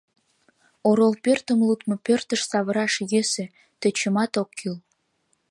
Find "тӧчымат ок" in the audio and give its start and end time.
3.81-4.49